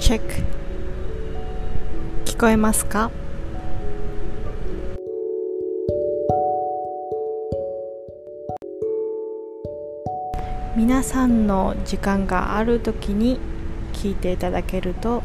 [0.00, 0.32] チェック。
[2.24, 3.10] 聞こえますか？
[10.74, 13.38] 皆さんの時間がある時に
[13.92, 15.22] 聞いていただけると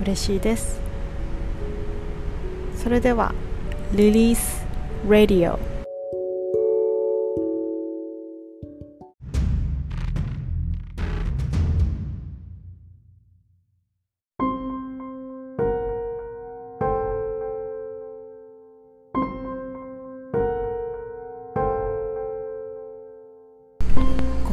[0.00, 0.80] 嬉しいです。
[2.74, 3.34] それでは
[3.92, 4.66] リリース
[5.06, 5.60] Radio こ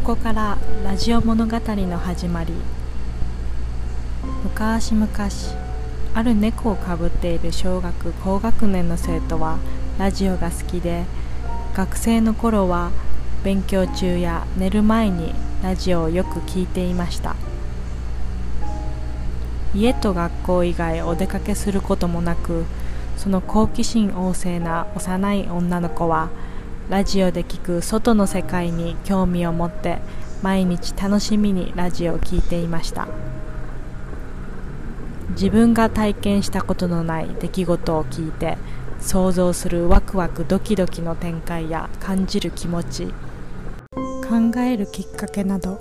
[0.03, 2.51] ここからラジオ物語の始まり
[4.43, 5.07] 昔々
[6.13, 9.59] ある猫をかぶっている小学高学年の生徒は
[9.97, 11.05] ラジオが好きで
[11.73, 12.91] 学生の頃は
[13.45, 17.37] 勉強中や寝る前にラジオをよく聞いていました。
[19.73, 22.65] 家と学校以外お出かけすることもなく
[23.15, 26.29] その好奇心旺盛な幼い女の子は
[26.89, 29.99] ラジオで聞く外の世界に興味を持って
[30.41, 33.07] 毎日楽しみにラジオを聴いていました。
[35.29, 38.57] 自分が体験したことのない出来事を聞いて
[38.99, 43.07] 想像するワクワクドキドキの展開や感じる気持ち。
[43.93, 45.79] 考えるきっかけなど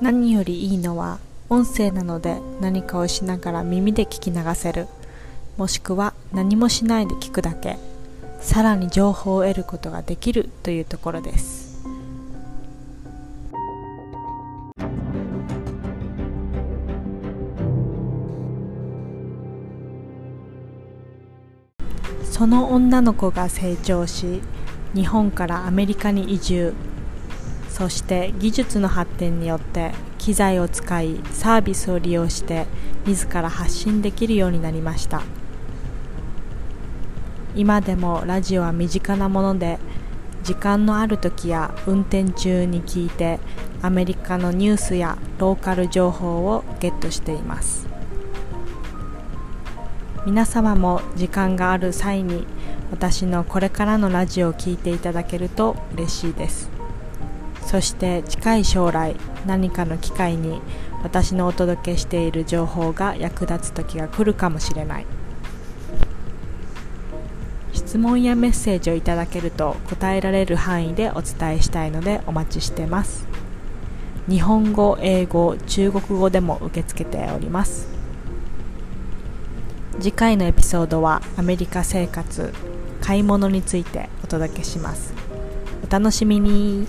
[0.00, 4.88] 何よりいいのは音声なので何かをしながら耳で聞き流せる。
[5.58, 7.91] もしくは何もしないで聞くだけ。
[8.42, 11.62] さらに情報を得ることができるというところです。
[22.30, 24.42] その女の子が成長し
[24.94, 26.74] 日本からアメリカに移住。
[27.68, 32.66] そして技術の発展によって機材を使いサービスを利用して
[33.06, 35.22] 自ら発信できるようになりました。
[37.54, 39.78] 今でもラジオは身近なもので
[40.42, 43.38] 時間のある時や運転中に聞いて
[43.82, 47.86] アメリカのニュースやローカル情報をゲットしています。
[50.24, 52.46] 皆様も時間がある際に
[52.92, 56.70] 私のこれからのラジオを聴いていただけると嬉しいです。
[57.66, 60.60] そして近い将来何かの機会に
[61.02, 65.06] 私のお届けしている情報が役立つ時が来るかもしれない。
[67.84, 73.26] 質問やメッセージをいただけると答えられる範囲でお伝えしたいのでお待ちしてます。
[74.28, 77.88] 日本語、英語、中国語でも受け付けております。
[80.00, 82.54] 次回のエピソードはアメリカ生活
[83.00, 85.12] 買い物についてお届けします。
[85.86, 86.86] お楽しみに。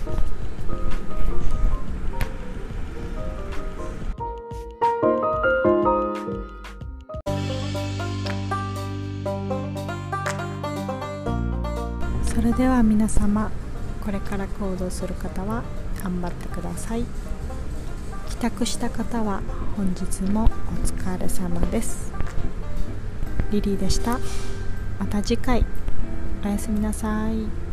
[12.34, 13.52] それでは皆様
[14.04, 15.64] これから行動する方は
[16.04, 17.06] 頑張ってください。
[18.30, 19.42] 帰宅した方は
[19.78, 20.48] 本日もお
[20.86, 22.12] 疲れ様です。
[23.52, 24.20] リリーでした。
[25.00, 25.64] また次回。
[26.44, 27.73] おやすみなさい。